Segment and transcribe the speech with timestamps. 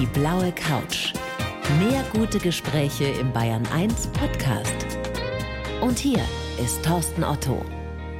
[0.00, 1.12] Die blaue Couch.
[1.78, 4.74] Mehr gute Gespräche im Bayern 1 Podcast.
[5.80, 6.18] Und hier
[6.60, 7.64] ist Thorsten Otto.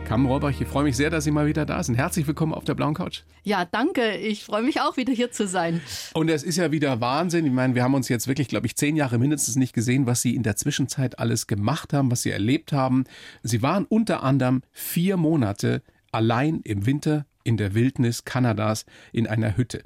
[0.04, 1.96] Carmen Rohrbach, ich freue mich sehr, dass Sie mal wieder da sind.
[1.96, 3.22] Herzlich willkommen auf der blauen Couch.
[3.42, 4.16] Ja, danke.
[4.18, 5.80] Ich freue mich auch wieder hier zu sein.
[6.12, 7.44] Und es ist ja wieder Wahnsinn.
[7.44, 10.22] Ich meine, wir haben uns jetzt wirklich, glaube ich, zehn Jahre mindestens nicht gesehen, was
[10.22, 13.02] Sie in der Zwischenzeit alles gemacht haben, was Sie erlebt haben.
[13.42, 15.82] Sie waren unter anderem vier Monate
[16.12, 19.82] allein im Winter in der Wildnis Kanadas in einer Hütte.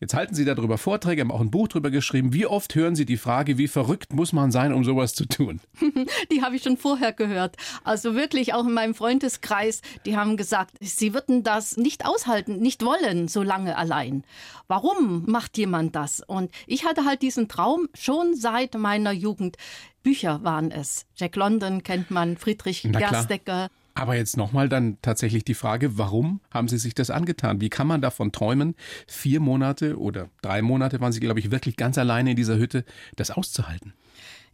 [0.00, 2.32] Jetzt halten Sie darüber Vorträge, haben auch ein Buch darüber geschrieben.
[2.32, 5.60] Wie oft hören Sie die Frage, wie verrückt muss man sein, um sowas zu tun?
[6.32, 7.56] Die habe ich schon vorher gehört.
[7.84, 12.84] Also wirklich auch in meinem Freundeskreis, die haben gesagt, sie würden das nicht aushalten, nicht
[12.84, 14.24] wollen, so lange allein.
[14.66, 16.20] Warum macht jemand das?
[16.20, 19.56] Und ich hatte halt diesen Traum schon seit meiner Jugend.
[20.02, 21.06] Bücher waren es.
[21.16, 23.68] Jack London kennt man, Friedrich Gerstecker.
[23.94, 27.60] Aber jetzt nochmal dann tatsächlich die Frage, warum haben Sie sich das angetan?
[27.60, 28.74] Wie kann man davon träumen,
[29.06, 32.84] vier Monate oder drei Monate waren Sie, glaube ich, wirklich ganz alleine in dieser Hütte,
[33.16, 33.94] das auszuhalten?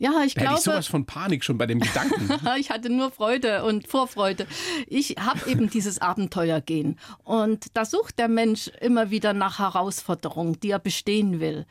[0.00, 0.56] Ja, ich da glaube.
[0.56, 2.30] Hätte ich sowas von Panik schon bei dem Gedanken.
[2.58, 4.46] ich hatte nur Freude und Vorfreude.
[4.86, 6.98] Ich habe eben dieses Abenteuer gehen.
[7.22, 11.66] Und da sucht der Mensch immer wieder nach Herausforderungen, die er bestehen will.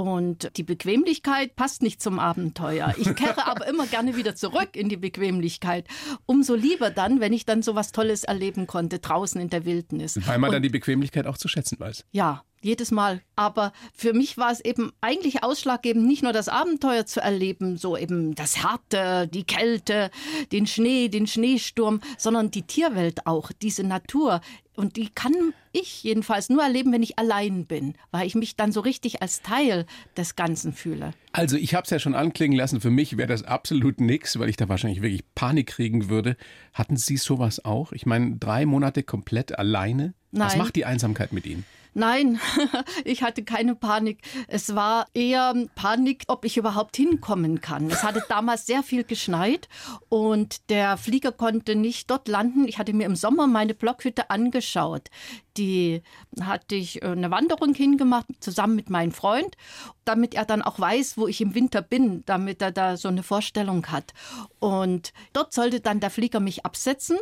[0.00, 2.94] Und die Bequemlichkeit passt nicht zum Abenteuer.
[2.96, 5.86] Ich kehre aber immer gerne wieder zurück in die Bequemlichkeit.
[6.26, 10.18] Umso lieber dann, wenn ich dann so was Tolles erleben konnte, draußen in der Wildnis.
[10.26, 12.06] Weil man und, dann die Bequemlichkeit auch zu schätzen weiß.
[12.12, 13.22] Ja, jedes Mal.
[13.36, 17.96] Aber für mich war es eben eigentlich ausschlaggebend, nicht nur das Abenteuer zu erleben, so
[17.96, 20.10] eben das Harte, die Kälte,
[20.52, 24.40] den Schnee, den Schneesturm, sondern die Tierwelt auch, diese Natur.
[24.80, 25.34] Und die kann
[25.72, 29.42] ich jedenfalls nur erleben, wenn ich allein bin, weil ich mich dann so richtig als
[29.42, 29.84] Teil
[30.16, 31.12] des Ganzen fühle.
[31.32, 34.48] Also ich habe es ja schon anklingen lassen, für mich wäre das absolut nichts, weil
[34.48, 36.38] ich da wahrscheinlich wirklich Panik kriegen würde.
[36.72, 37.92] Hatten Sie sowas auch?
[37.92, 40.14] Ich meine, drei Monate komplett alleine?
[40.30, 40.46] Nein.
[40.46, 41.66] Was macht die Einsamkeit mit Ihnen?
[41.94, 42.40] Nein,
[43.04, 44.20] ich hatte keine Panik.
[44.46, 47.90] Es war eher Panik, ob ich überhaupt hinkommen kann.
[47.90, 49.68] Es hatte damals sehr viel geschneit
[50.08, 52.68] und der Flieger konnte nicht dort landen.
[52.68, 55.08] Ich hatte mir im Sommer meine Blockhütte angeschaut.
[55.56, 56.02] Die
[56.40, 59.56] hatte ich äh, eine Wanderung hingemacht, zusammen mit meinem Freund,
[60.04, 63.22] damit er dann auch weiß, wo ich im Winter bin, damit er da so eine
[63.22, 64.14] Vorstellung hat.
[64.60, 67.18] Und dort sollte dann der Flieger mich absetzen.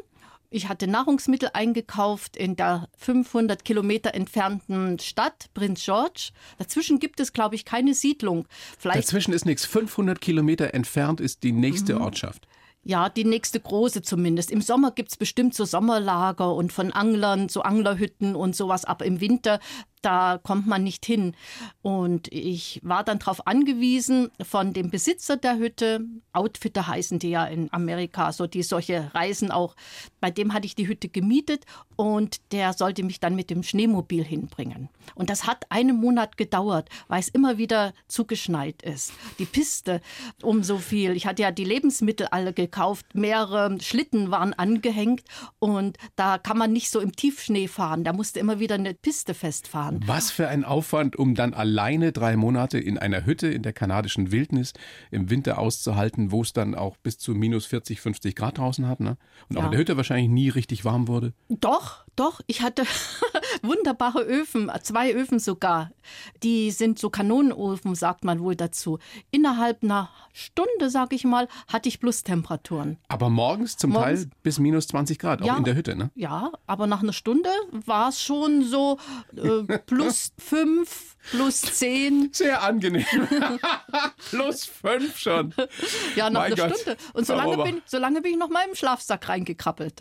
[0.50, 6.30] Ich hatte Nahrungsmittel eingekauft in der 500 Kilometer entfernten Stadt Prince George.
[6.56, 8.46] Dazwischen gibt es, glaube ich, keine Siedlung.
[8.78, 9.66] Vielleicht Dazwischen ist nichts.
[9.66, 12.00] 500 Kilometer entfernt ist die nächste mhm.
[12.00, 12.48] Ortschaft.
[12.82, 14.50] Ja, die nächste große zumindest.
[14.50, 18.86] Im Sommer gibt es bestimmt so Sommerlager und von Anglern so Anglerhütten und sowas.
[18.86, 19.60] Aber im Winter
[20.02, 21.34] da kommt man nicht hin.
[21.82, 27.44] Und ich war dann darauf angewiesen von dem Besitzer der Hütte, Outfitter heißen die ja
[27.44, 29.74] in Amerika, so die solche Reisen auch,
[30.20, 31.64] bei dem hatte ich die Hütte gemietet
[31.96, 34.88] und der sollte mich dann mit dem Schneemobil hinbringen.
[35.14, 39.12] Und das hat einen Monat gedauert, weil es immer wieder zugeschneit ist.
[39.38, 40.00] Die Piste
[40.42, 41.16] um so viel.
[41.16, 45.22] Ich hatte ja die Lebensmittel alle gekauft, mehrere Schlitten waren angehängt
[45.58, 48.04] und da kann man nicht so im Tiefschnee fahren.
[48.04, 50.00] Da musste immer wieder eine Piste festfahren fahren.
[50.06, 54.32] Was für ein Aufwand, um dann alleine drei Monate in einer Hütte in der kanadischen
[54.32, 54.72] Wildnis
[55.10, 59.00] im Winter auszuhalten, wo es dann auch bis zu minus 40, 50 Grad draußen hat.
[59.00, 59.16] Ne?
[59.48, 59.66] Und auch ja.
[59.66, 61.32] in der Hütte wahrscheinlich nie richtig warm wurde.
[61.48, 62.40] Doch, doch.
[62.46, 62.82] Ich hatte
[63.62, 65.90] wunderbare Öfen, zwei Öfen sogar.
[66.42, 68.98] Die sind so Kanonenofen, sagt man wohl dazu.
[69.30, 72.98] Innerhalb einer Stunde, sag ich mal, hatte ich Plustemperaturen.
[73.08, 76.10] Aber morgens zum morgens, Teil bis minus 20 Grad, ja, auch in der Hütte, ne?
[76.14, 78.98] Ja, aber nach einer Stunde war es schon so
[79.36, 82.30] äh, plus fünf, plus zehn.
[82.32, 83.04] Sehr angenehm.
[84.30, 85.54] plus fünf schon.
[86.16, 86.76] Ja, nach einer Gott.
[86.78, 86.96] Stunde.
[87.12, 90.00] Und solange bin, solange bin ich noch mal im Schlafsack reingekrabbelt.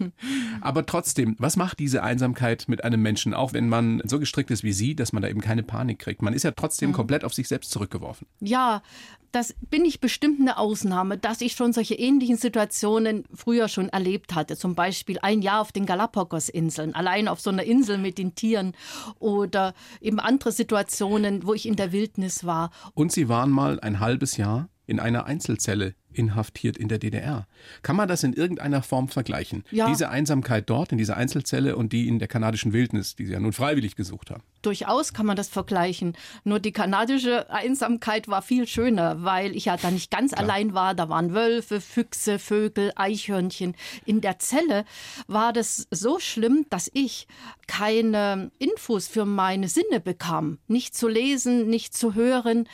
[0.60, 4.64] Aber trotzdem, was macht diese Einsamkeit mit einem Menschen, auch wenn man so gestrickt ist
[4.64, 6.22] wie Sie, dass man da eben keine Panik kriegt?
[6.22, 6.94] Man ist ja trotzdem mhm.
[6.94, 8.26] komplett auf sich selbst zurückgeworfen.
[8.40, 8.82] Ja,
[9.32, 14.34] das bin ich bestimmt eine Ausnahme, dass ich schon solche ähnlichen Situationen früher schon erlebt
[14.34, 14.56] hatte.
[14.56, 18.72] Zum Beispiel ein Jahr auf den Galapagos-Inseln, allein auf so einer Insel mit den Tieren
[19.18, 22.70] oder eben andere Situationen, wo ich in der Wildnis war.
[22.94, 27.46] Und Sie waren mal ein halbes Jahr in einer Einzelzelle inhaftiert in der DDR.
[27.82, 29.64] Kann man das in irgendeiner Form vergleichen?
[29.70, 29.88] Ja.
[29.88, 33.40] Diese Einsamkeit dort in dieser Einzelzelle und die in der kanadischen Wildnis, die Sie ja
[33.40, 34.42] nun freiwillig gesucht haben.
[34.62, 36.16] Durchaus kann man das vergleichen.
[36.44, 40.44] Nur die kanadische Einsamkeit war viel schöner, weil ich ja da nicht ganz Klar.
[40.44, 40.94] allein war.
[40.94, 43.74] Da waren Wölfe, Füchse, Vögel, Eichhörnchen.
[44.04, 44.84] In der Zelle
[45.26, 47.28] war das so schlimm, dass ich
[47.66, 50.58] keine Infos für meine Sinne bekam.
[50.66, 52.68] Nicht zu lesen, nicht zu hören.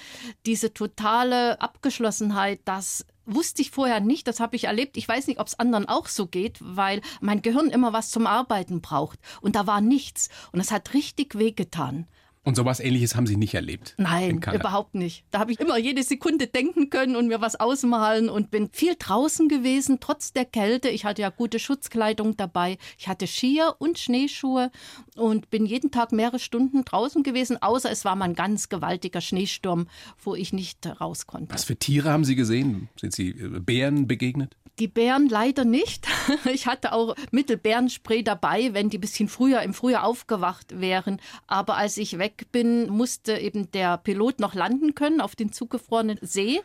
[0.47, 4.96] Diese totale Abgeschlossenheit, das wusste ich vorher nicht, das habe ich erlebt.
[4.96, 8.26] Ich weiß nicht, ob es anderen auch so geht, weil mein Gehirn immer was zum
[8.26, 9.19] Arbeiten braucht.
[9.40, 10.28] Und da war nichts.
[10.52, 12.06] Und es hat richtig wehgetan.
[12.44, 13.94] Und sowas ähnliches haben Sie nicht erlebt?
[13.99, 15.25] Nein, überhaupt nicht.
[15.31, 18.97] Da habe ich immer jede Sekunde denken können und mir was ausmalen und bin viel
[18.99, 20.89] draußen gewesen, trotz der Kälte.
[20.89, 22.79] Ich hatte ja gute Schutzkleidung dabei.
[22.99, 24.73] Ich hatte Skier und Schneeschuhe
[25.15, 29.21] und bin jeden Tag mehrere Stunden draußen gewesen, außer es war mal ein ganz gewaltiger
[29.21, 29.87] Schneesturm,
[30.25, 31.55] wo ich nicht raus konnte.
[31.55, 32.89] Was für Tiere haben Sie gesehen?
[33.00, 34.56] Sind Sie äh, Bären begegnet?
[34.81, 36.09] Die Bären leider nicht.
[36.52, 41.20] Ich hatte auch Mittelbärenspray dabei, wenn die ein bisschen früher im Frühjahr aufgewacht wären.
[41.46, 46.19] Aber als ich weg bin, musste eben der Pilot noch landen können auf den zugefrorenen
[46.20, 46.60] See.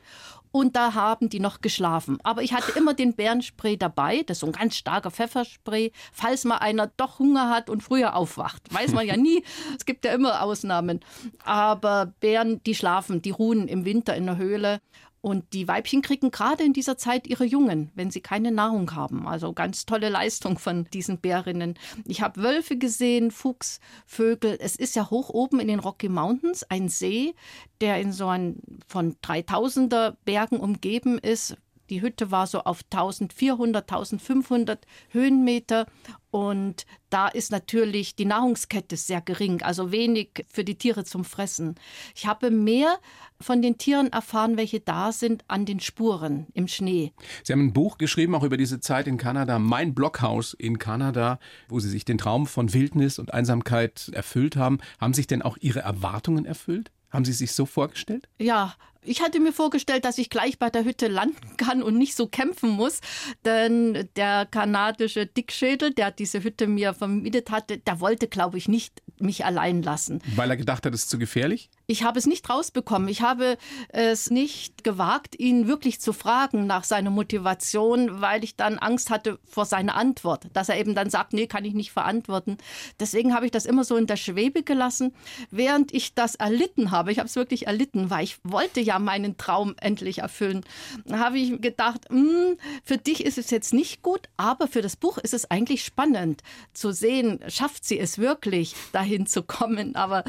[0.51, 2.18] Und da haben die noch geschlafen.
[2.24, 4.24] Aber ich hatte immer den Bärenspray dabei.
[4.25, 5.92] Das ist so ein ganz starker Pfefferspray.
[6.12, 8.74] Falls mal einer doch Hunger hat und früher aufwacht.
[8.74, 9.44] Weiß man ja nie.
[9.77, 11.01] Es gibt ja immer Ausnahmen.
[11.44, 14.80] Aber Bären, die schlafen, die ruhen im Winter in der Höhle.
[15.22, 19.28] Und die Weibchen kriegen gerade in dieser Zeit ihre Jungen, wenn sie keine Nahrung haben.
[19.28, 21.75] Also ganz tolle Leistung von diesen Bärinnen.
[22.06, 24.58] Ich habe Wölfe gesehen, Fuchs, Vögel.
[24.60, 27.34] Es ist ja hoch oben in den Rocky Mountains ein See,
[27.81, 31.58] der in so ein von 3000er Bergen umgeben ist.
[31.89, 35.86] Die Hütte war so auf 1400, 1500 Höhenmeter
[36.30, 41.75] und da ist natürlich die Nahrungskette sehr gering, also wenig für die Tiere zum Fressen.
[42.16, 43.00] Ich habe mehr
[43.39, 47.13] von den Tieren erfahren, welche da sind, an den Spuren im Schnee.
[47.44, 51.40] Sie haben ein Buch geschrieben, auch über diese Zeit in Kanada, Mein Blockhaus in Kanada,
[51.69, 54.80] wo Sie sich den Traum von Wildnis und Einsamkeit erfüllt haben.
[55.00, 56.92] Haben sich denn auch Ihre Erwartungen erfüllt?
[57.10, 58.28] Haben Sie sich so vorgestellt?
[58.38, 58.75] Ja,
[59.07, 62.27] ich hatte mir vorgestellt, dass ich gleich bei der Hütte landen kann und nicht so
[62.27, 63.00] kämpfen muss,
[63.45, 69.01] denn der kanadische Dickschädel, der diese Hütte mir vermietet hatte, der wollte, glaube ich, nicht
[69.19, 70.21] mich allein lassen.
[70.36, 71.69] Weil er gedacht hat, es ist zu gefährlich?
[71.88, 73.07] Ich habe es nicht rausbekommen.
[73.07, 73.57] Ich habe
[73.89, 79.39] es nicht gewagt, ihn wirklich zu fragen nach seiner Motivation, weil ich dann Angst hatte
[79.50, 82.57] vor seiner Antwort, dass er eben dann sagt, nee, kann ich nicht verantworten.
[83.00, 85.15] Deswegen habe ich das immer so in der Schwebe gelassen,
[85.50, 87.12] während ich das erlitten habe.
[87.12, 90.66] Ich habe es wirklich erlitten, weil ich wollte ja meinen Traum endlich erfüllen.
[91.06, 94.96] Da habe ich gedacht, hm, für dich ist es jetzt nicht gut, aber für das
[94.96, 96.42] Buch ist es eigentlich spannend
[96.74, 99.96] zu sehen, schafft sie es wirklich, dahin zu kommen.
[99.96, 100.24] Aber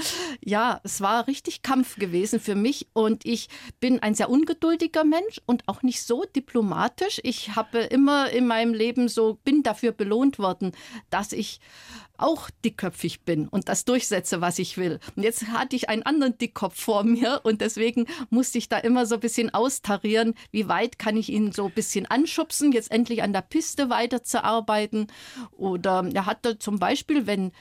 [0.45, 3.49] ja, es war richtig Kampf gewesen für mich und ich
[3.81, 7.21] bin ein sehr ungeduldiger Mensch und auch nicht so diplomatisch.
[7.23, 10.73] Ich habe immer in meinem Leben so, bin dafür belohnt worden,
[11.11, 11.61] dass ich
[12.19, 15.01] auch dickköpfig bin und das durchsetze, was ich will.
[15.17, 19.07] Und jetzt hatte ich einen anderen Dickkopf vor mir und deswegen musste ich da immer
[19.07, 23.23] so ein bisschen austarieren, wie weit kann ich ihn so ein bisschen anschubsen, jetzt endlich
[23.23, 25.07] an der Piste weiterzuarbeiten.
[25.53, 27.53] Oder er hatte zum Beispiel, wenn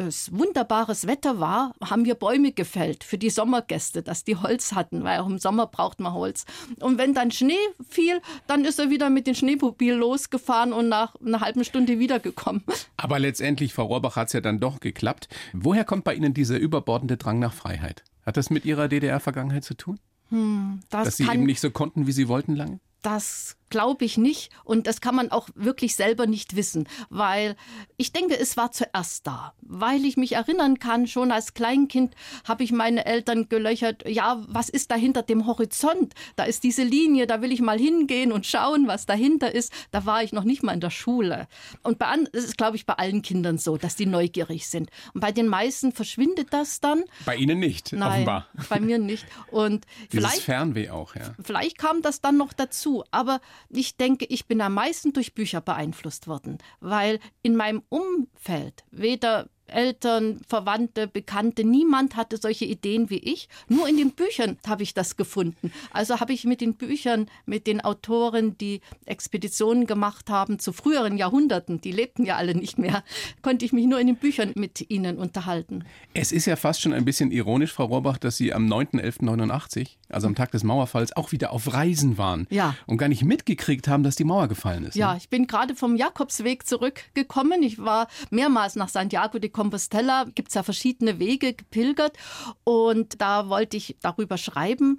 [0.00, 5.04] es wunderbares Wetter war, haben wir Bäume gefällt für die Sommergäste, dass die Holz hatten,
[5.04, 6.44] weil auch im Sommer braucht man Holz.
[6.80, 7.58] Und wenn dann Schnee
[7.88, 12.64] fiel, dann ist er wieder mit dem Schneemobil losgefahren und nach einer halben Stunde wiedergekommen.
[12.96, 15.28] Aber letztendlich, Frau Rohrbach, hat es ja dann doch geklappt.
[15.52, 18.02] Woher kommt bei Ihnen dieser überbordende Drang nach Freiheit?
[18.24, 19.98] Hat das mit Ihrer DDR-Vergangenheit zu tun?
[20.30, 22.80] Hm, das Dass Sie eben nicht so konnten, wie Sie wollten lange?
[23.02, 24.50] Das glaube ich nicht.
[24.64, 27.56] Und das kann man auch wirklich selber nicht wissen, weil
[27.96, 29.54] ich denke, es war zuerst da.
[29.62, 32.14] Weil ich mich erinnern kann, schon als Kleinkind
[32.44, 36.14] habe ich meine Eltern gelöchert, ja, was ist da hinter dem Horizont?
[36.36, 39.72] Da ist diese Linie, da will ich mal hingehen und schauen, was dahinter ist.
[39.90, 41.48] Da war ich noch nicht mal in der Schule.
[41.82, 44.90] Und bei das ist, glaube ich, bei allen Kindern so, dass die neugierig sind.
[45.14, 47.04] Und bei den meisten verschwindet das dann.
[47.24, 48.46] Bei Ihnen nicht, Nein, offenbar.
[48.68, 49.24] Bei mir nicht.
[49.50, 51.34] Und Dieses vielleicht, Fernweh auch, ja.
[51.42, 53.04] Vielleicht kam das dann noch dazu.
[53.12, 58.84] Aber ich denke, ich bin am meisten durch Bücher beeinflusst worden, weil in meinem Umfeld
[58.90, 63.48] weder Eltern, Verwandte, Bekannte, niemand hatte solche Ideen wie ich.
[63.68, 65.72] Nur in den Büchern habe ich das gefunden.
[65.92, 71.16] Also habe ich mit den Büchern, mit den Autoren, die Expeditionen gemacht haben zu früheren
[71.16, 73.04] Jahrhunderten, die lebten ja alle nicht mehr,
[73.42, 75.84] konnte ich mich nur in den Büchern mit ihnen unterhalten.
[76.14, 80.26] Es ist ja fast schon ein bisschen ironisch, Frau Rohrbach, dass Sie am 9.11.89, also
[80.26, 82.74] am Tag des Mauerfalls, auch wieder auf Reisen waren ja.
[82.86, 84.96] und gar nicht mitgekriegt haben, dass die Mauer gefallen ist.
[84.96, 85.18] Ja, ne?
[85.18, 87.62] ich bin gerade vom Jakobsweg zurückgekommen.
[87.62, 92.16] Ich war mehrmals nach Santiago de Compostela gibt es ja verschiedene Wege gepilgert.
[92.64, 94.96] Und da wollte ich darüber schreiben,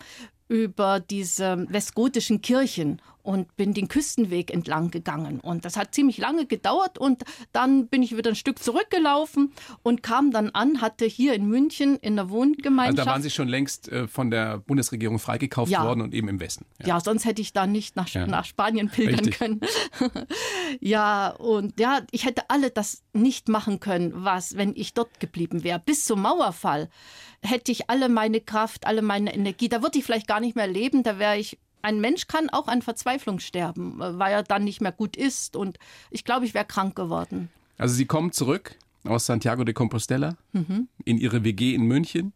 [0.49, 5.39] über diese westgotischen Kirchen und bin den Küstenweg entlang gegangen.
[5.39, 10.03] Und das hat ziemlich lange gedauert und dann bin ich wieder ein Stück zurückgelaufen und
[10.03, 12.99] kam dann an, hatte hier in München in der Wohngemeinschaft.
[12.99, 15.83] Also da waren Sie schon längst äh, von der Bundesregierung freigekauft ja.
[15.85, 16.65] worden und eben im Westen.
[16.79, 18.27] Ja, ja sonst hätte ich da nicht nach, ja.
[18.27, 19.37] nach Spanien pilgern Richtig.
[19.37, 19.61] können.
[20.79, 25.63] ja, und ja, ich hätte alle das nicht machen können, was, wenn ich dort geblieben
[25.63, 26.89] wäre, bis zum Mauerfall
[27.43, 30.67] hätte ich alle meine Kraft, alle meine Energie, da würde ich vielleicht gar nicht mehr
[30.67, 34.81] leben, da wäre ich ein Mensch kann auch an Verzweiflung sterben, weil er dann nicht
[34.81, 35.55] mehr gut ist.
[35.55, 35.77] Und
[36.09, 37.50] ich glaube, ich wäre krank geworden.
[37.77, 40.88] Also Sie kommen zurück aus Santiago de Compostela mhm.
[41.05, 42.33] in ihre WG in München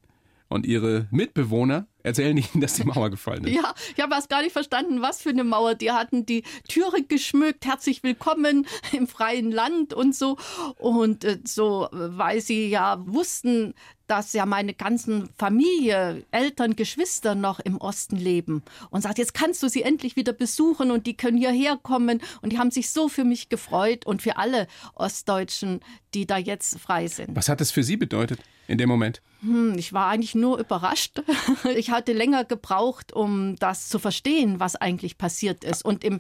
[0.48, 3.54] und ihre Mitbewohner erzählen ihnen, dass die Mauer gefallen ist.
[3.54, 5.75] Ja, ich habe erst gar nicht verstanden, was für eine Mauer.
[5.75, 10.38] Die hatten die Türe geschmückt, herzlich willkommen im freien Land und so.
[10.78, 13.74] Und äh, so, weil sie ja wussten,
[14.08, 19.64] dass ja meine ganzen Familie, Eltern, Geschwister noch im Osten leben und sagt, jetzt kannst
[19.64, 23.10] du sie endlich wieder besuchen und die können hierher kommen und die haben sich so
[23.10, 25.82] für mich gefreut und für alle Ostdeutschen,
[26.14, 27.36] die da jetzt frei sind.
[27.36, 29.22] Was hat das für Sie bedeutet in dem Moment?
[29.42, 31.22] Hm, ich war eigentlich nur überrascht.
[31.76, 36.20] Ich hatte länger gebraucht, um das zu verstehen, was eigentlich passiert ist und im,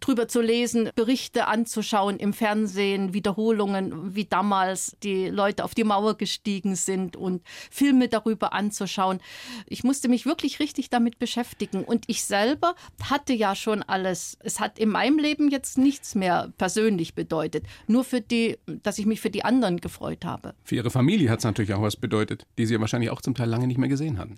[0.00, 6.16] drüber zu lesen, Berichte anzuschauen im Fernsehen, Wiederholungen, wie damals die Leute auf die Mauer
[6.16, 9.20] gestiegen sind und Filme darüber anzuschauen.
[9.66, 14.38] Ich musste mich wirklich richtig damit beschäftigen und ich selber hatte ja schon alles.
[14.40, 19.06] Es hat in meinem Leben jetzt nichts mehr persönlich bedeutet, nur für die, dass ich
[19.06, 20.54] mich für die anderen gefreut habe.
[20.64, 23.34] Für Ihre Familie hat es natürlich auch was bedeutet, die Sie ja wahrscheinlich auch zum
[23.34, 24.36] Teil lange nicht mehr gesehen hatten.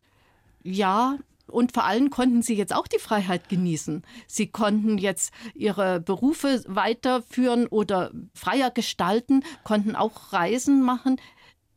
[0.63, 1.19] Ja,
[1.51, 4.03] und vor allem konnten sie jetzt auch die Freiheit genießen.
[4.27, 11.21] Sie konnten jetzt ihre Berufe weiterführen oder freier gestalten, konnten auch Reisen machen.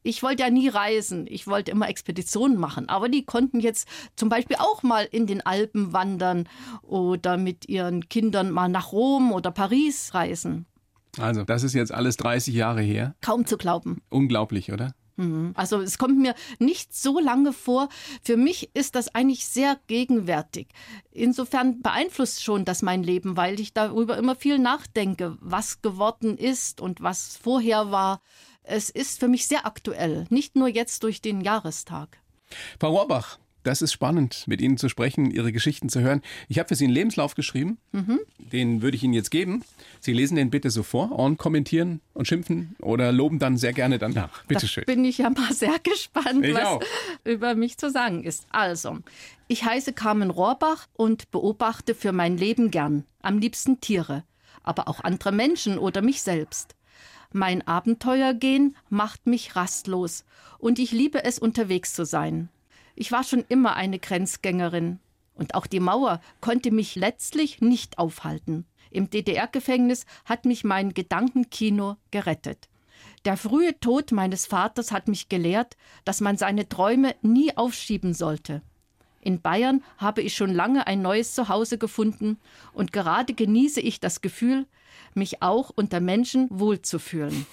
[0.03, 4.29] Ich wollte ja nie reisen, ich wollte immer Expeditionen machen, aber die konnten jetzt zum
[4.29, 6.47] Beispiel auch mal in den Alpen wandern
[6.81, 10.65] oder mit ihren Kindern mal nach Rom oder Paris reisen.
[11.19, 13.15] Also, das ist jetzt alles 30 Jahre her.
[13.21, 14.01] Kaum zu glauben.
[14.09, 14.93] Unglaublich, oder?
[15.15, 15.51] Mhm.
[15.55, 17.89] Also es kommt mir nicht so lange vor.
[18.23, 20.69] Für mich ist das eigentlich sehr gegenwärtig.
[21.11, 26.81] Insofern beeinflusst schon das mein Leben, weil ich darüber immer viel nachdenke, was geworden ist
[26.81, 28.21] und was vorher war.
[28.63, 32.17] Es ist für mich sehr aktuell, nicht nur jetzt durch den Jahrestag.
[32.79, 36.21] Frau Rohrbach, das ist spannend, mit Ihnen zu sprechen, Ihre Geschichten zu hören.
[36.49, 37.77] Ich habe für Sie einen Lebenslauf geschrieben.
[37.91, 38.19] Mhm.
[38.37, 39.63] Den würde ich Ihnen jetzt geben.
[40.01, 43.99] Sie lesen den bitte so vor und kommentieren und schimpfen oder loben dann sehr gerne
[43.99, 44.43] danach.
[44.45, 44.83] Bitte schön.
[44.85, 46.83] Bin ich ja mal sehr gespannt, ich was auch.
[47.23, 48.45] über mich zu sagen ist.
[48.49, 48.99] Also,
[49.47, 53.05] ich heiße Carmen Rohrbach und beobachte für mein Leben gern.
[53.21, 54.23] Am liebsten Tiere,
[54.61, 56.75] aber auch andere Menschen oder mich selbst.
[57.35, 60.23] Mein Abenteuergehen macht mich rastlos
[60.59, 62.49] und ich liebe es, unterwegs zu sein.
[62.95, 64.99] Ich war schon immer eine Grenzgängerin.
[65.33, 68.67] Und auch die Mauer konnte mich letztlich nicht aufhalten.
[68.91, 72.69] Im DDR-Gefängnis hat mich mein Gedankenkino gerettet.
[73.25, 75.75] Der frühe Tod meines Vaters hat mich gelehrt,
[76.05, 78.61] dass man seine Träume nie aufschieben sollte.
[79.23, 82.37] In Bayern habe ich schon lange ein neues Zuhause gefunden
[82.73, 84.65] und gerade genieße ich das Gefühl,
[85.13, 87.45] mich auch unter Menschen wohlzufühlen.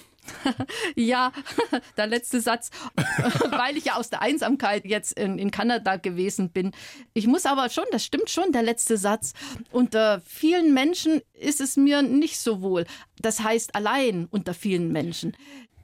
[0.95, 1.31] ja,
[1.97, 2.71] der letzte Satz,
[3.49, 6.73] weil ich ja aus der Einsamkeit jetzt in, in, Kanada gewesen bin.
[7.13, 9.33] Ich muss aber schon, das stimmt schon, der letzte Satz.
[9.71, 12.85] Unter vielen Menschen ist es mir nicht so wohl.
[13.21, 15.37] Das heißt allein unter vielen Menschen.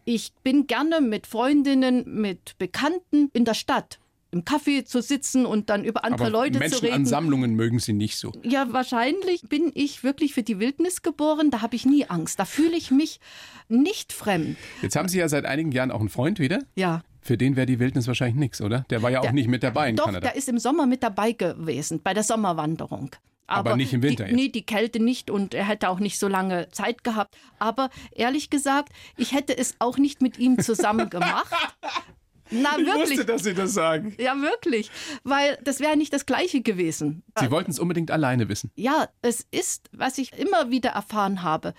[0.04, 4.00] Ich bin gerne mit Freundinnen, mit Bekannten in der Stadt
[4.32, 6.94] im Kaffee zu sitzen und dann über andere Aber Leute Menschen zu reden.
[6.96, 8.32] Menschenansammlungen mögen Sie nicht so.
[8.44, 11.50] Ja, wahrscheinlich bin ich wirklich für die Wildnis geboren.
[11.52, 12.40] Da habe ich nie Angst.
[12.40, 13.20] Da fühle ich mich
[13.70, 14.58] nicht fremd.
[14.82, 16.60] Jetzt haben Sie ja seit einigen Jahren auch einen Freund wieder.
[16.76, 17.04] Ja.
[17.22, 18.86] Für den wäre die Wildnis wahrscheinlich nichts, oder?
[18.90, 20.28] Der war ja auch Der- nicht mit dabei in Doch, Kanada.
[20.28, 23.12] der ist im Sommer mit dabei gewesen, bei der Sommerwanderung.
[23.50, 26.28] Aber nicht im Winter Die, nee, die Kälte nicht und er hätte auch nicht so
[26.28, 27.34] lange Zeit gehabt.
[27.60, 31.48] Aber ehrlich gesagt, ich hätte es auch nicht mit ihm zusammen gemacht.
[32.52, 33.26] Na, wirklich.
[33.26, 34.16] dass Sie das sagen.
[34.20, 34.92] Ja, wirklich.
[35.24, 37.24] Weil das wäre nicht das Gleiche gewesen.
[37.40, 38.72] Sie wollten es unbedingt alleine wissen.
[38.76, 41.74] Ja, es ist, was ich immer wieder erfahren habe.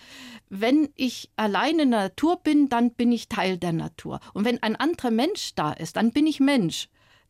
[0.48, 4.20] Wenn ich alleine in der Natur bin, dann bin ich Teil der Natur.
[4.34, 6.88] Und wenn ein anderer Mensch da ist, dann bin ich Mensch.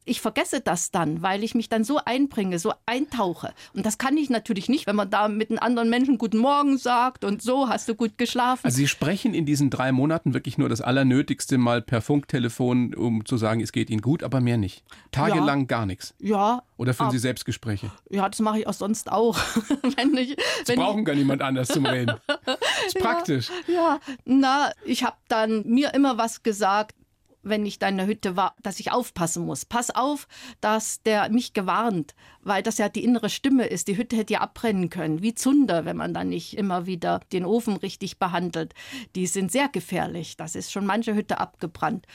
[0.09, 3.53] Ich vergesse das dann, weil ich mich dann so einbringe, so eintauche.
[3.75, 6.79] Und das kann ich natürlich nicht, wenn man da mit einem anderen Menschen Guten Morgen
[6.79, 8.63] sagt und so, hast du gut geschlafen.
[8.65, 13.27] Also Sie sprechen in diesen drei Monaten wirklich nur das Allernötigste mal per Funktelefon, um
[13.27, 14.83] zu sagen, es geht Ihnen gut, aber mehr nicht.
[15.13, 16.15] Tagelang gar nichts.
[16.21, 17.13] ja, Oder führen Ah.
[17.13, 17.91] Sie Selbstgespräche?
[18.11, 19.37] ja, das mache ich auch sonst auch.
[19.97, 20.37] wenn ich, Sie
[20.69, 22.17] wenn ich, brauchen gar niemand anders zum Reden.
[22.87, 23.51] ist praktisch.
[23.67, 26.95] Ja, na, ich habe dann mir immer was gesagt,
[27.43, 29.65] wenn ich da in der Hütte war, dass ich aufpassen muss.
[29.65, 30.29] Pass auf,
[30.61, 33.89] dass der mich gewarnt, weil das ja die innere Stimme ist.
[33.89, 37.45] Die Hütte hätte ja abbrennen können, wie Zunder, wenn man dann nicht immer wieder den
[37.45, 38.75] Ofen richtig behandelt.
[39.15, 40.37] Die sind sehr gefährlich.
[40.37, 42.07] Das ist schon manche Hütte abgebrannt.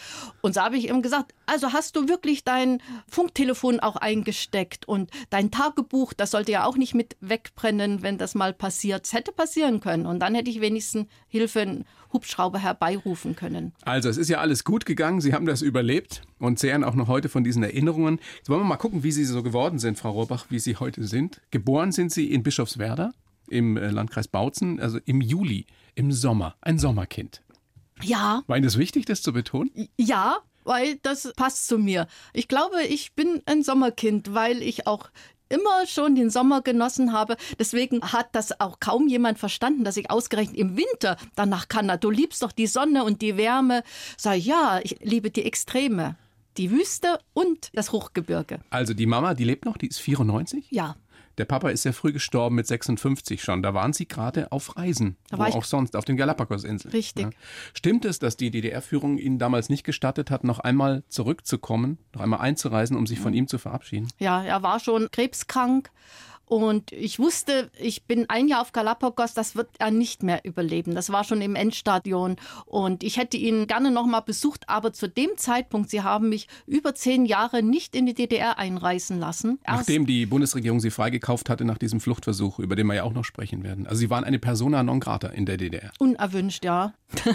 [0.41, 5.11] Und so habe ich ihm gesagt, also hast du wirklich dein Funktelefon auch eingesteckt und
[5.29, 9.05] dein Tagebuch, das sollte ja auch nicht mit wegbrennen, wenn das mal passiert.
[9.05, 10.05] Es hätte passieren können.
[10.05, 11.83] Und dann hätte ich wenigstens Hilfe,
[12.13, 13.74] Hubschrauber herbeirufen können.
[13.82, 15.22] Also, es ist ja alles gut gegangen.
[15.22, 18.20] Sie haben das überlebt und zehren auch noch heute von diesen Erinnerungen.
[18.38, 21.03] Jetzt wollen wir mal gucken, wie Sie so geworden sind, Frau Rohrbach, wie Sie heute
[21.03, 21.41] sind.
[21.51, 23.12] Geboren sind Sie in Bischofswerda
[23.50, 25.65] im äh, Landkreis Bautzen, also im Juli,
[25.96, 27.41] im Sommer, ein Sommerkind.
[28.01, 28.43] Ja.
[28.48, 29.89] War Ihnen das wichtig, das zu betonen?
[29.98, 32.08] Ja, weil das passt zu mir.
[32.34, 35.10] Ich glaube, ich bin ein Sommerkind, weil ich auch
[35.50, 37.38] immer schon den Sommer genossen habe.
[37.59, 41.97] Deswegen hat das auch kaum jemand verstanden, dass ich ausgerechnet im Winter dann nach Kanada,
[41.97, 43.83] du liebst doch die Sonne und die Wärme.
[44.17, 46.15] Sag ja, ich liebe die Extreme.
[46.57, 48.59] Die Wüste und das Hochgebirge.
[48.69, 50.65] Also die Mama, die lebt noch, die ist 94?
[50.69, 50.95] Ja.
[51.37, 53.63] Der Papa ist sehr früh gestorben mit 56 schon.
[53.63, 55.17] Da waren Sie gerade auf Reisen.
[55.29, 56.91] Da wo auch sonst, auf den Galapagos-Inseln.
[56.91, 57.27] Richtig.
[57.73, 62.41] Stimmt es, dass die DDR-Führung Ihnen damals nicht gestattet hat, noch einmal zurückzukommen, noch einmal
[62.41, 64.07] einzureisen, um sich von ihm zu verabschieden?
[64.19, 65.89] Ja, er war schon krebskrank.
[66.53, 70.93] Und ich wusste, ich bin ein Jahr auf Galapagos, das wird er nicht mehr überleben.
[70.93, 72.36] Das war schon im Endstadion.
[72.67, 76.93] Und ich hätte ihn gerne nochmal besucht, aber zu dem Zeitpunkt, Sie haben mich über
[76.93, 79.57] zehn Jahre nicht in die DDR einreisen lassen.
[79.63, 83.13] Erst- Nachdem die Bundesregierung Sie freigekauft hatte nach diesem Fluchtversuch, über den wir ja auch
[83.13, 83.88] noch sprechen werden.
[83.88, 85.89] Also Sie waren eine Persona non grata in der DDR.
[85.98, 86.93] Unerwünscht, ja.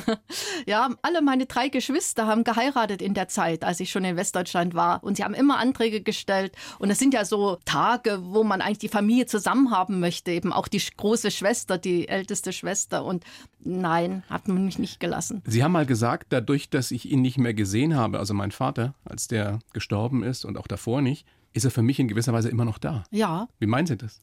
[0.66, 4.74] ja, alle meine drei Geschwister haben geheiratet in der Zeit, als ich schon in Westdeutschland
[4.74, 5.02] war.
[5.02, 6.54] Und sie haben immer Anträge gestellt.
[6.78, 10.30] Und es sind ja so Tage, wo man eigentlich die Familie zusammen haben möchte.
[10.30, 13.04] Eben auch die große Schwester, die älteste Schwester.
[13.04, 13.24] Und
[13.60, 15.42] nein, hat man mich nicht gelassen.
[15.46, 18.94] Sie haben mal gesagt, dadurch, dass ich ihn nicht mehr gesehen habe, also mein Vater,
[19.04, 22.48] als der gestorben ist und auch davor nicht, ist er für mich in gewisser Weise
[22.50, 23.04] immer noch da.
[23.10, 24.20] Ja, Wie meinen Sie das?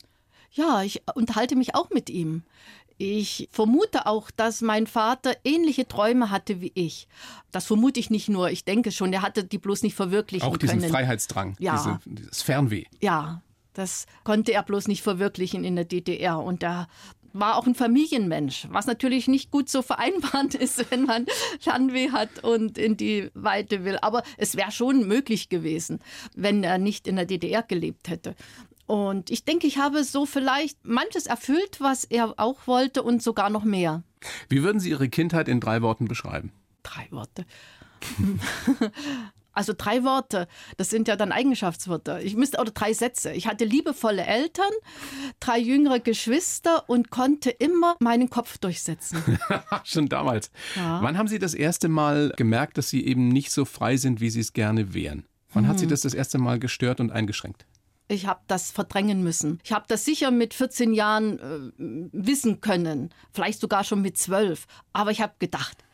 [0.51, 2.43] ja, ich unterhalte mich auch mit ihm.
[2.97, 7.09] Ich vermute auch, dass mein Vater ähnliche Träume hatte wie ich.
[7.51, 8.51] Das vermute ich nicht nur.
[8.51, 10.91] Ich denke schon, er hatte die bloß nicht verwirklichen Auch diesen können.
[10.91, 11.75] Freiheitsdrang, Ja.
[11.75, 12.85] diese, dieses Fernweh.
[13.01, 13.41] Ja,
[13.75, 16.39] das konnte er bloß nicht verwirklichen in der DDR.
[16.39, 16.87] Und er
[17.33, 21.25] war auch ein Familienmensch, was natürlich nicht gut so vereinbart ist, wenn man
[21.59, 23.97] Fernweh hat und in die Weite will.
[24.01, 25.99] Aber es wäre schon möglich gewesen,
[26.33, 28.35] wenn er nicht in der DDR gelebt hätte.
[28.87, 33.49] Und ich denke, ich habe so vielleicht manches erfüllt, was er auch wollte und sogar
[33.49, 34.03] noch mehr.
[34.47, 36.51] Wie würden Sie Ihre Kindheit in drei Worten beschreiben?
[36.83, 37.45] Drei Worte.
[39.55, 40.47] Also drei Worte,
[40.77, 42.21] das sind ja dann Eigenschaftswörter.
[42.21, 43.31] Ich müsste oder drei Sätze.
[43.31, 44.71] Ich hatte liebevolle Eltern,
[45.39, 49.23] drei jüngere Geschwister und konnte immer meinen Kopf durchsetzen.
[49.83, 50.51] Schon damals.
[50.75, 51.01] Ja.
[51.01, 54.29] Wann haben Sie das erste Mal gemerkt, dass Sie eben nicht so frei sind, wie
[54.29, 55.25] Sie es gerne wären?
[55.53, 57.65] Wann hat Sie das das erste Mal gestört und eingeschränkt?
[58.07, 59.59] Ich habe das verdrängen müssen.
[59.63, 64.67] Ich habe das sicher mit 14 Jahren äh, wissen können, vielleicht sogar schon mit 12.
[64.93, 65.84] Aber ich habe gedacht,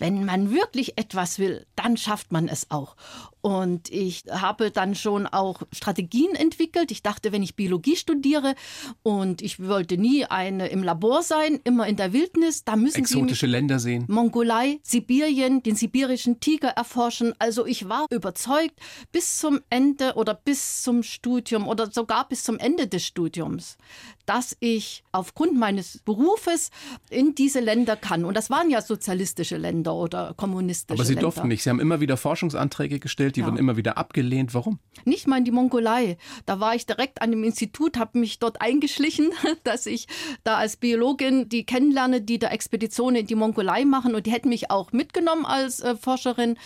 [0.00, 2.96] wenn man wirklich etwas will, dann schafft man es auch.
[3.42, 6.90] Und ich habe dann schon auch Strategien entwickelt.
[6.90, 8.54] Ich dachte, wenn ich Biologie studiere
[9.02, 13.14] und ich wollte nie eine im Labor sein, immer in der Wildnis, da müssen Sie
[13.14, 14.04] Exotische Länder sehen.
[14.08, 17.34] Mongolei, Sibirien, den sibirischen Tiger erforschen.
[17.38, 18.78] Also ich war überzeugt
[19.12, 23.78] bis zum Ende oder bis zum Studium oder sogar bis zum Ende des Studiums,
[24.26, 26.70] dass ich aufgrund meines Berufes
[27.08, 28.24] in diese Länder kann.
[28.24, 31.22] Und das waren ja sozialistische Länder oder kommunistische Aber Sie Länder.
[31.22, 31.62] durften nicht.
[31.62, 33.46] Sie haben immer wieder Forschungsanträge gestellt, die Ja.
[33.46, 34.54] wurden immer wieder abgelehnt.
[34.54, 34.78] Warum?
[35.04, 36.16] Nicht mal in die Mongolei.
[36.46, 39.30] Da war ich direkt an dem Institut, habe mich dort eingeschlichen,
[39.64, 40.06] dass ich
[40.44, 44.14] da als Biologin die kennenlerne, die da Expeditionen in die Mongolei machen.
[44.14, 46.56] Und die hätten mich auch mitgenommen als äh, Forscherin,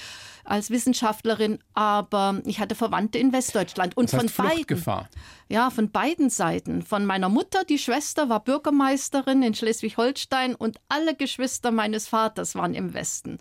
[0.44, 1.58] als Wissenschaftlerin.
[1.74, 3.96] Aber ich hatte Verwandte in Westdeutschland.
[3.96, 4.56] Und Das heißt von beiden.
[4.56, 5.08] Fluchtgefahr.
[5.48, 6.82] Ja, von beiden Seiten.
[6.82, 12.74] Von meiner Mutter, die Schwester war Bürgermeisterin in Schleswig-Holstein und alle Geschwister meines Vaters waren
[12.74, 13.38] im Westen.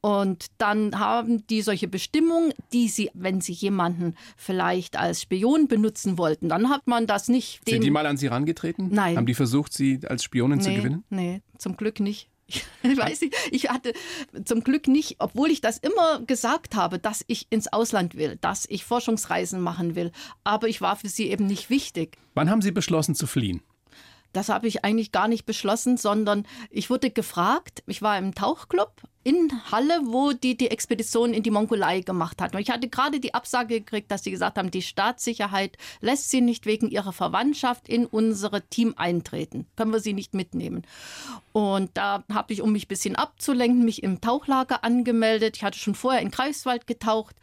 [0.00, 6.18] Und dann haben die solche Bestimmungen, die sie, wenn sie jemanden vielleicht als Spion benutzen
[6.18, 7.60] wollten, dann hat man das nicht.
[7.68, 8.88] Sind die mal an Sie herangetreten?
[8.90, 9.16] Nein.
[9.16, 11.04] Haben die versucht, Sie als Spionin zu nee, gewinnen?
[11.10, 12.29] Nee, zum Glück nicht.
[12.50, 12.64] Ich
[12.98, 13.92] weiß nicht, ich hatte
[14.44, 18.66] zum Glück nicht, obwohl ich das immer gesagt habe, dass ich ins Ausland will, dass
[18.68, 20.12] ich Forschungsreisen machen will.
[20.44, 22.16] Aber ich war für sie eben nicht wichtig.
[22.34, 23.62] Wann haben Sie beschlossen zu fliehen?
[24.32, 29.02] Das habe ich eigentlich gar nicht beschlossen, sondern ich wurde gefragt, ich war im Tauchclub
[29.22, 32.56] in Halle, wo die die Expedition in die Mongolei gemacht hatten.
[32.56, 36.40] Und ich hatte gerade die Absage gekriegt, dass sie gesagt haben, die Staatssicherheit lässt sie
[36.40, 39.66] nicht wegen ihrer Verwandtschaft in unsere Team eintreten.
[39.76, 40.82] Können wir sie nicht mitnehmen.
[41.52, 45.56] Und da habe ich, um mich ein bisschen abzulenken, mich im Tauchlager angemeldet.
[45.56, 47.36] Ich hatte schon vorher in Greifswald getaucht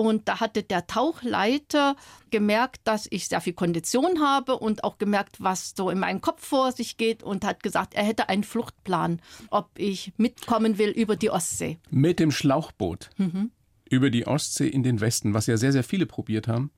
[0.00, 1.94] und da hatte der Tauchleiter
[2.30, 6.46] gemerkt, dass ich sehr viel Kondition habe und auch gemerkt, was so in meinem Kopf
[6.46, 11.16] vor sich geht und hat gesagt, er hätte einen Fluchtplan, ob ich mitkommen will über
[11.22, 11.78] die Ostsee.
[11.90, 13.50] Mit dem Schlauchboot Mhm.
[13.88, 16.70] über die Ostsee in den Westen, was ja sehr, sehr viele probiert haben.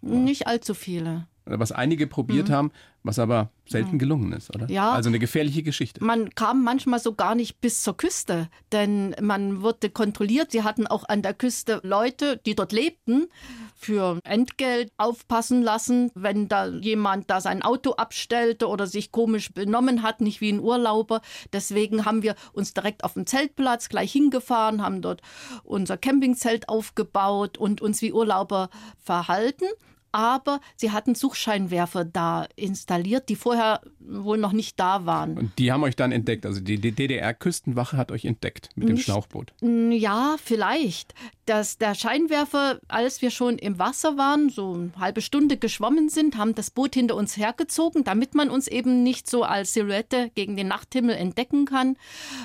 [0.00, 1.26] Nicht allzu viele.
[1.46, 2.70] Was einige probiert haben,
[3.02, 4.70] was aber selten gelungen ist, oder?
[4.70, 4.92] Ja.
[4.92, 6.02] Also eine gefährliche Geschichte.
[6.02, 10.52] Man kam manchmal so gar nicht bis zur Küste, denn man wurde kontrolliert.
[10.52, 13.28] Sie hatten auch an der Küste Leute, die dort lebten,
[13.74, 20.02] für Entgelt aufpassen lassen, wenn da jemand da sein Auto abstellte oder sich komisch benommen
[20.02, 21.20] hat, nicht wie ein Urlauber.
[21.52, 25.20] Deswegen haben wir uns direkt auf dem Zeltplatz gleich hingefahren, haben dort
[25.62, 29.66] unser Campingzelt aufgebaut und uns wie Urlauber verhalten
[30.14, 35.36] aber sie hatten Suchscheinwerfer da installiert, die vorher wohl noch nicht da waren.
[35.36, 36.46] Und die haben euch dann entdeckt.
[36.46, 39.52] Also die DDR-Küstenwache hat euch entdeckt mit dem Nicht- Schlauchboot.
[39.60, 41.14] Ja, vielleicht.
[41.46, 46.36] Dass der Scheinwerfer, als wir schon im Wasser waren, so eine halbe Stunde geschwommen sind,
[46.36, 50.56] haben das Boot hinter uns hergezogen, damit man uns eben nicht so als Silhouette gegen
[50.56, 51.96] den Nachthimmel entdecken kann,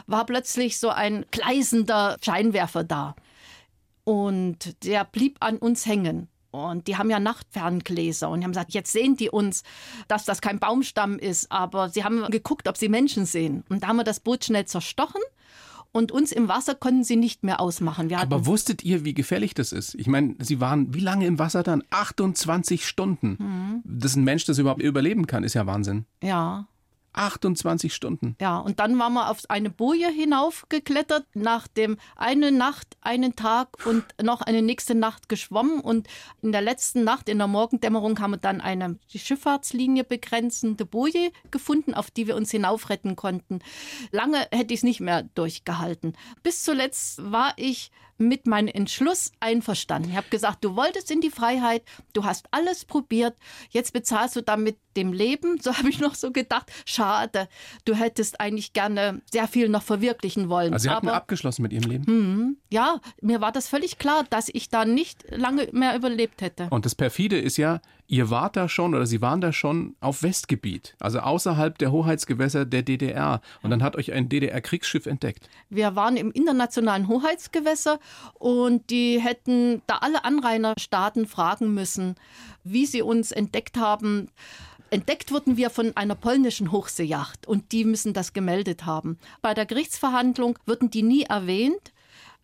[0.07, 3.15] war plötzlich so ein gleisender Scheinwerfer da.
[4.05, 6.29] Und der blieb an uns hängen.
[6.51, 9.63] Und die haben ja Nachtferngläser und haben gesagt, jetzt sehen die uns,
[10.07, 13.63] dass das kein Baumstamm ist, aber sie haben geguckt, ob sie Menschen sehen.
[13.69, 15.21] Und da haben wir das Boot schnell zerstochen
[15.91, 18.13] und uns im Wasser konnten sie nicht mehr ausmachen.
[18.13, 19.95] Aber wusstet ihr, wie gefährlich das ist?
[19.95, 21.83] Ich meine, sie waren wie lange im Wasser dann?
[21.89, 23.37] 28 Stunden.
[23.39, 23.81] Mhm.
[23.83, 26.05] Dass ein Mensch das überhaupt überleben kann, ist ja Wahnsinn.
[26.21, 26.67] ja,
[27.19, 28.35] 28 Stunden.
[28.41, 28.57] ja.
[28.57, 34.03] Und dann waren wir auf eine Boje hinaufgeklettert, nach dem eine Nacht, einen Tag und
[34.21, 35.79] noch eine nächste Nacht geschwommen.
[35.81, 36.07] Und
[36.41, 41.31] in der letzten Nacht, in der Morgendämmerung, haben wir dann eine die Schifffahrtslinie begrenzende Boje
[41.51, 43.59] gefunden, auf die wir uns hinaufretten konnten.
[44.11, 46.13] Lange hätte ich es nicht mehr durchgehalten.
[46.43, 50.11] Bis zuletzt war ich mit meinem Entschluss einverstanden.
[50.11, 53.35] Ich habe gesagt, du wolltest in die Freiheit, du hast alles probiert,
[53.69, 55.59] jetzt bezahlst du damit dem Leben.
[55.59, 57.47] So habe ich noch so gedacht, schade,
[57.85, 60.73] du hättest eigentlich gerne sehr viel noch verwirklichen wollen.
[60.73, 62.57] Also sie hatten Aber abgeschlossen mit ihrem Leben.
[62.69, 66.67] ja, mir war das völlig klar, dass ich da nicht lange mehr überlebt hätte.
[66.69, 70.23] Und das perfide ist ja, ihr wart da schon oder sie waren da schon auf
[70.23, 73.39] Westgebiet, also außerhalb der Hoheitsgewässer der DDR.
[73.61, 75.47] Und dann hat euch ein DDR-Kriegsschiff entdeckt.
[75.69, 77.99] Wir waren im internationalen Hoheitsgewässer
[78.33, 82.15] und die hätten da alle Anrainerstaaten fragen müssen,
[82.63, 84.29] wie sie uns entdeckt haben.
[84.89, 89.19] Entdeckt wurden wir von einer polnischen Hochseejacht und die müssen das gemeldet haben.
[89.43, 91.93] Bei der Gerichtsverhandlung wurden die nie erwähnt.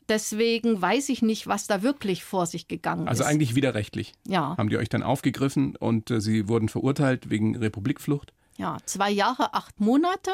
[0.09, 3.29] Deswegen weiß ich nicht, was da wirklich vor sich gegangen Also ist.
[3.29, 4.13] eigentlich widerrechtlich.
[4.27, 8.33] ja, Haben die euch dann aufgegriffen und äh, sie wurden verurteilt wegen Republikflucht?
[8.57, 10.31] ja, zwei Jahre, acht Monate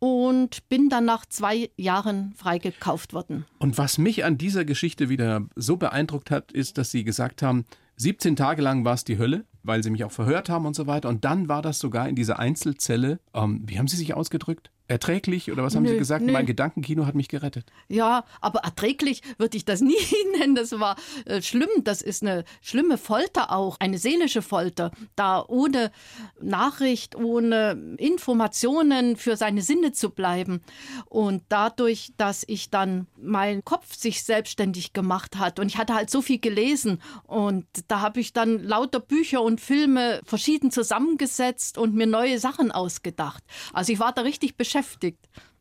[0.00, 3.44] und bin dann nach zwei Jahren freigekauft worden.
[3.58, 7.64] Und was mich an dieser Geschichte wieder so beeindruckt hat, ist, dass Sie gesagt haben,
[7.96, 10.86] 17 Tage lang war es die Hölle, weil Sie mich auch verhört haben und so
[10.86, 11.08] weiter.
[11.08, 14.70] Und dann war das sogar in dieser Einzelzelle, ähm, wie haben Sie sich ausgedrückt?
[14.90, 16.24] Erträglich oder was haben Nö, Sie gesagt?
[16.24, 16.32] nö.
[16.32, 17.70] Mein Gedankenkino hat mich gerettet.
[17.88, 19.94] Ja, aber erträglich würde ich das nie
[20.38, 20.54] nennen.
[20.54, 20.96] Das war
[21.26, 21.68] äh, schlimm.
[21.84, 24.90] Das ist eine schlimme Folter auch, eine seelische Folter.
[25.14, 25.92] Da ohne
[26.40, 30.62] Nachricht, ohne Informationen für seine Sinne zu bleiben.
[31.04, 36.08] Und dadurch, dass ich dann mein Kopf sich selbstständig gemacht hat und ich hatte halt
[36.08, 41.94] so viel gelesen und da habe ich dann lauter Bücher und Filme verschieden zusammengesetzt und
[41.94, 43.44] mir neue Sachen ausgedacht.
[43.74, 44.77] Also ich war da richtig beschäftigt.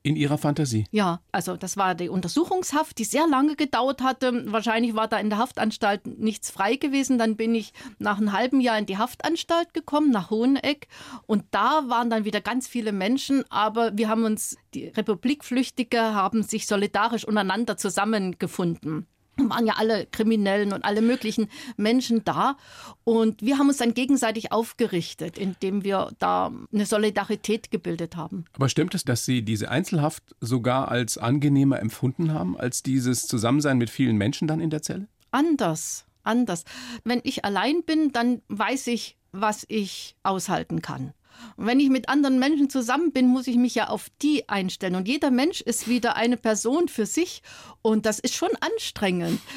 [0.03, 0.85] In Ihrer Fantasie.
[0.91, 4.49] Ja, also das war die Untersuchungshaft, die sehr lange gedauert hatte.
[4.51, 7.17] Wahrscheinlich war da in der Haftanstalt nichts frei gewesen.
[7.17, 10.87] Dann bin ich nach einem halben Jahr in die Haftanstalt gekommen, nach Hoheneck.
[11.25, 13.43] Und da waren dann wieder ganz viele Menschen.
[13.49, 20.73] Aber wir haben uns, die Republikflüchtige haben sich solidarisch untereinander zusammengefunden waren ja alle Kriminellen
[20.73, 21.47] und alle möglichen
[21.77, 22.57] Menschen da.
[23.03, 28.45] Und wir haben uns dann gegenseitig aufgerichtet, indem wir da eine Solidarität gebildet haben.
[28.53, 33.77] Aber stimmt es, dass Sie diese Einzelhaft sogar als angenehmer empfunden haben, als dieses Zusammensein
[33.77, 35.07] mit vielen Menschen dann in der Zelle?
[35.31, 36.63] anders, anders.
[37.03, 41.13] Wenn ich allein bin, dann weiß ich, was ich aushalten kann.
[41.55, 44.95] Und wenn ich mit anderen Menschen zusammen bin, muss ich mich ja auf die einstellen.
[44.95, 47.41] Und jeder Mensch ist wieder eine Person für sich.
[47.81, 49.39] Und das ist schon anstrengend.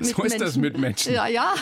[0.00, 1.12] So ist das mit Menschen.
[1.12, 1.54] Ja, ja,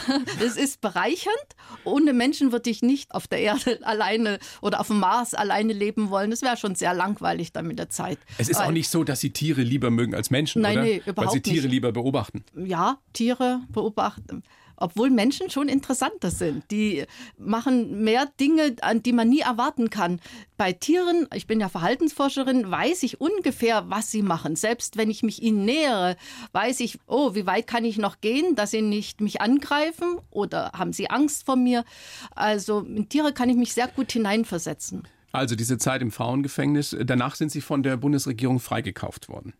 [0.44, 1.37] es ist bereichernd.
[1.85, 6.11] Ohne Menschen würde ich nicht auf der Erde alleine oder auf dem Mars alleine leben
[6.11, 6.31] wollen.
[6.31, 8.18] Das wäre schon sehr langweilig dann mit der Zeit.
[8.38, 10.83] Es ist auch Weil- nicht so, dass Sie Tiere lieber mögen als Menschen, Nein, oder?
[10.85, 11.72] nee, Weil überhaupt Sie Tiere nicht.
[11.72, 12.44] lieber beobachten.
[12.57, 14.42] ja, Tiere beobachten.
[14.76, 16.70] Obwohl Menschen schon interessanter sind.
[16.70, 17.04] Die
[17.38, 20.20] machen mehr Dinge, an die man nie erwarten kann.
[20.56, 24.56] Bei Tieren, ich bin ja Verhaltensforscherin, weiß ich ungefähr, was sie machen.
[24.56, 26.16] Selbst wenn ich mich ihnen nähere,
[26.52, 30.72] weiß ich, oh, wie weit kann ich noch gehen, dass sie nicht mich angreifen oder
[30.72, 31.84] haben sie Angst vor mir.
[32.34, 35.06] Also in Tiere kann ich mich sehr gut hineinversetzen.
[35.37, 36.96] Also diese Zeit im Frauengefängnis.
[37.05, 39.53] Danach sind Sie von der Bundesregierung freigekauft worden.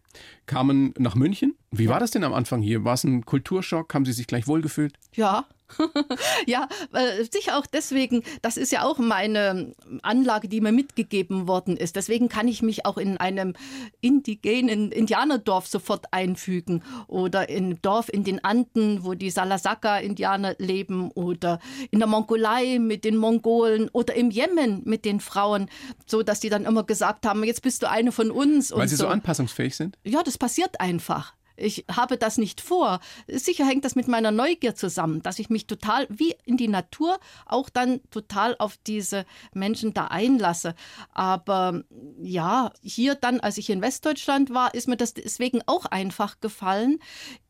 [0.47, 1.55] Kamen nach München.
[1.71, 2.85] Wie war das denn am Anfang hier?
[2.85, 3.93] War es ein Kulturschock?
[3.93, 4.95] Haben Sie sich gleich wohlgefühlt?
[5.15, 5.45] Ja,
[6.46, 11.76] ja, äh, sicher auch deswegen, das ist ja auch meine Anlage, die mir mitgegeben worden
[11.76, 11.96] ist.
[11.96, 13.55] Deswegen kann ich mich auch in einem
[14.00, 21.11] indigenen Indianerdorf sofort einfügen oder in einem Dorf in den Anden, wo die Salasaka-Indianer leben
[21.12, 21.59] oder
[21.90, 25.68] in der Mongolei mit den Mongolen oder im Jemen mit den Frauen,
[26.07, 28.72] so dass die dann immer gesagt haben, jetzt bist du eine von uns.
[28.72, 29.05] Weil sie so.
[29.05, 29.98] so anpassungsfähig sind?
[30.05, 31.35] Ja, das passiert einfach.
[31.57, 33.01] Ich habe das nicht vor.
[33.27, 37.19] Sicher hängt das mit meiner Neugier zusammen, dass ich mich total wie in die Natur
[37.47, 40.75] auch dann total auf diese Menschen da einlasse.
[41.12, 41.83] Aber
[42.21, 46.99] ja, hier dann, als ich in Westdeutschland war, ist mir das deswegen auch einfach gefallen.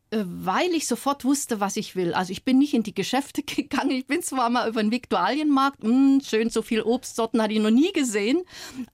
[0.09, 2.13] Äh, weil ich sofort wusste, was ich will.
[2.13, 3.91] Also ich bin nicht in die Geschäfte gegangen.
[3.91, 7.59] Ich bin zwar mal über den Viktualienmarkt, mh, hm, schön so viel Obstsorten hatte ich
[7.59, 8.43] noch nie gesehen,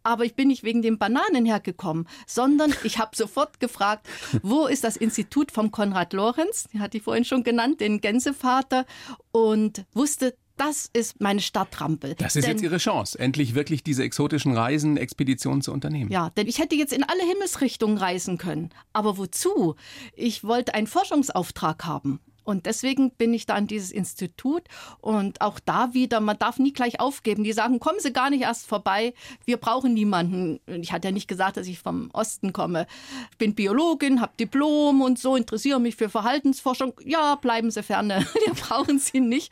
[0.02, 4.08] aber ich bin nicht wegen den Bananen hergekommen, sondern ich habe sofort gefragt,
[4.41, 6.67] wo ist das Institut vom Konrad Lorenz?
[6.73, 8.86] Die hatte ich vorhin schon genannt, den Gänsevater
[9.32, 12.15] und wusste, das ist meine Stadtrampe.
[12.15, 16.11] Das ist denn, jetzt Ihre Chance, endlich wirklich diese exotischen Reisen, Expeditionen zu unternehmen.
[16.11, 18.69] Ja, denn ich hätte jetzt in alle Himmelsrichtungen reisen können.
[18.93, 19.75] Aber wozu?
[20.15, 22.19] Ich wollte einen Forschungsauftrag haben.
[22.43, 24.63] Und deswegen bin ich da an dieses Institut
[24.99, 27.43] und auch da wieder, man darf nie gleich aufgeben.
[27.43, 29.13] Die sagen, kommen Sie gar nicht erst vorbei,
[29.45, 30.60] wir brauchen niemanden.
[30.67, 32.88] Ich hatte ja nicht gesagt, dass ich vom Osten komme.
[33.32, 36.93] Ich bin Biologin, habe Diplom und so, interessiere mich für Verhaltensforschung.
[37.03, 39.51] Ja, bleiben Sie ferne, wir brauchen Sie nicht.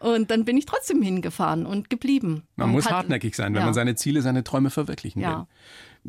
[0.00, 2.44] Und dann bin ich trotzdem hingefahren und geblieben.
[2.56, 3.66] Man und muss hat, hartnäckig sein, wenn ja.
[3.66, 5.46] man seine Ziele, seine Träume verwirklichen will.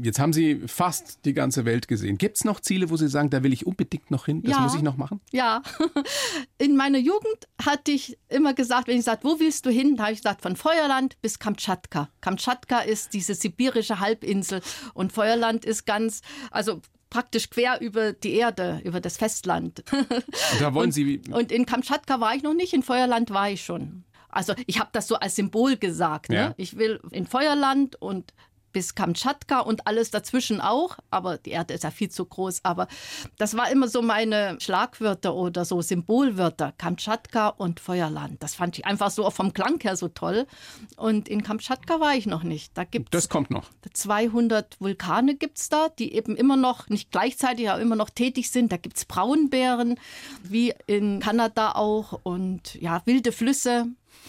[0.02, 2.18] Jetzt haben Sie fast die ganze Welt gesehen.
[2.18, 4.42] Gibt es noch Ziele, wo Sie sagen, da will ich unbedingt noch hin?
[4.44, 5.22] Das ja, muss ich noch machen?
[5.32, 5.62] Ja.
[6.58, 9.96] In meiner Jugend hatte ich immer gesagt, wenn ich sagte, wo willst du hin?
[9.96, 12.10] Da habe ich gesagt, von Feuerland bis Kamtschatka.
[12.22, 14.62] Kamtschatka ist diese sibirische Halbinsel
[14.94, 19.84] und Feuerland ist ganz, also praktisch quer über die Erde, über das Festland.
[19.92, 21.22] Und da wollen und, Sie.
[21.32, 24.04] Und in Kamtschatka war ich noch nicht, in Feuerland war ich schon.
[24.30, 26.30] Also ich habe das so als Symbol gesagt.
[26.30, 26.36] Ne?
[26.36, 26.54] Ja.
[26.58, 28.34] Ich will in Feuerland und
[28.72, 30.98] bis Kamtschatka und alles dazwischen auch.
[31.10, 32.62] Aber die Erde ist ja viel zu groß.
[32.64, 32.88] Aber
[33.38, 36.74] das war immer so meine Schlagwörter oder so Symbolwörter.
[36.78, 38.42] Kamtschatka und Feuerland.
[38.42, 40.46] Das fand ich einfach so vom Klang her so toll.
[40.98, 42.78] Und in Kamtschatka war ich noch nicht.
[42.78, 43.70] Da gibt's das kommt noch.
[43.92, 48.52] 200 Vulkane gibt es da, die eben immer noch, nicht gleichzeitig, aber immer noch tätig
[48.52, 48.72] sind.
[48.72, 50.00] Da gibt es Braunbären,
[50.44, 52.20] wie in Kanada auch.
[52.24, 53.88] Und ja, wilde Flüsse,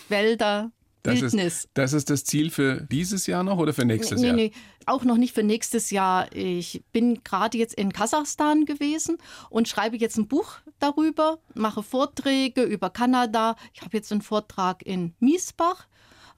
[0.09, 0.71] Wälder.
[1.03, 4.37] Das ist, das ist das Ziel für dieses Jahr noch oder für nächstes nee, Jahr?
[4.37, 4.53] Nee,
[4.87, 6.35] auch noch nicht für nächstes Jahr.
[6.35, 9.17] Ich bin gerade jetzt in Kasachstan gewesen
[9.49, 13.57] und schreibe jetzt ein Buch darüber, mache Vorträge über Kanada.
[13.73, 15.87] Ich habe jetzt einen Vortrag in Miesbach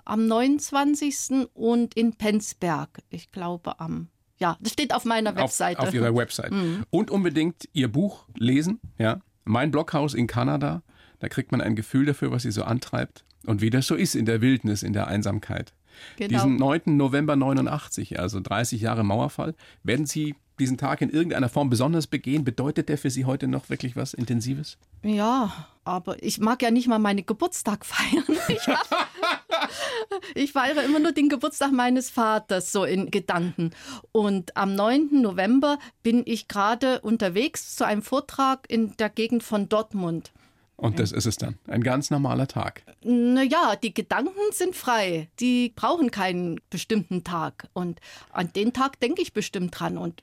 [0.04, 1.48] am 29.
[1.54, 5.78] und in Penzberg, ich glaube am ja, das steht auf meiner Webseite.
[5.78, 6.50] Auf, auf Ihrer Website.
[6.50, 6.84] Mhm.
[6.90, 9.20] Und unbedingt Ihr Buch lesen, ja.
[9.44, 10.82] Mein Blockhaus in Kanada.
[11.20, 13.24] Da kriegt man ein Gefühl dafür, was Sie so antreibt.
[13.46, 15.72] Und wie das so ist in der Wildnis, in der Einsamkeit.
[16.16, 16.28] Genau.
[16.28, 16.82] Diesen 9.
[16.96, 22.44] November 89, also 30 Jahre Mauerfall, werden Sie diesen Tag in irgendeiner Form besonders begehen?
[22.44, 24.78] Bedeutet der für Sie heute noch wirklich was Intensives?
[25.02, 28.24] Ja, aber ich mag ja nicht mal meinen Geburtstag feiern.
[28.48, 28.84] Ich, mach,
[30.34, 33.70] ich feiere immer nur den Geburtstag meines Vaters, so in Gedanken.
[34.10, 35.22] Und am 9.
[35.22, 40.32] November bin ich gerade unterwegs zu einem Vortrag in der Gegend von Dortmund.
[40.76, 41.58] Und das ist es dann.
[41.68, 42.82] Ein ganz normaler Tag.
[43.02, 45.28] Naja, die Gedanken sind frei.
[45.38, 47.68] Die brauchen keinen bestimmten Tag.
[47.72, 48.00] Und
[48.32, 49.96] an den Tag denke ich bestimmt dran.
[49.96, 50.22] Und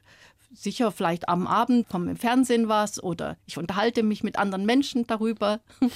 [0.53, 5.05] sicher vielleicht am Abend kommt im Fernsehen was oder ich unterhalte mich mit anderen Menschen
[5.07, 5.59] darüber.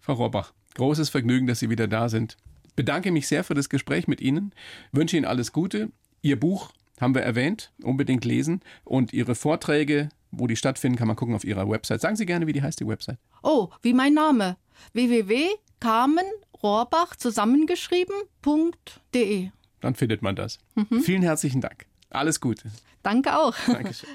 [0.00, 2.36] Frau Rohrbach, großes Vergnügen, dass Sie wieder da sind.
[2.76, 4.52] Bedanke mich sehr für das Gespräch mit Ihnen.
[4.92, 5.90] Wünsche Ihnen alles Gute.
[6.22, 8.60] Ihr Buch haben wir erwähnt, unbedingt lesen.
[8.84, 12.00] Und Ihre Vorträge wo die stattfinden, kann man gucken auf ihrer Website.
[12.00, 13.18] Sagen Sie gerne, wie die heißt, die Website.
[13.42, 14.56] Oh, wie mein Name.
[14.92, 19.50] www.carmenrohrbach zusammengeschrieben.de.
[19.80, 20.58] Dann findet man das.
[20.74, 21.00] Mhm.
[21.02, 21.86] Vielen herzlichen Dank.
[22.10, 22.70] Alles Gute.
[23.02, 23.54] Danke auch.
[23.66, 24.08] Dankeschön.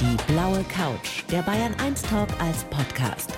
[0.00, 3.32] Die blaue Couch, der Bayern 1 Talk als Podcast.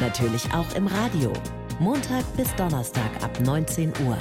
[0.00, 1.32] Natürlich auch im Radio.
[1.80, 4.16] Montag bis Donnerstag ab 19 Uhr.